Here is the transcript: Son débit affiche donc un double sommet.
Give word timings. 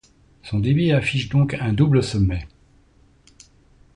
Son 0.41 0.57
débit 0.57 0.93
affiche 0.93 1.29
donc 1.29 1.53
un 1.53 1.73
double 1.73 2.01
sommet. 2.01 2.47